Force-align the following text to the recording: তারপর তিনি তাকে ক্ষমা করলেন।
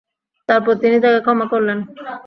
তারপর 0.49 0.73
তিনি 0.81 0.97
তাকে 1.03 1.19
ক্ষমা 1.25 1.45
করলেন। 1.53 1.79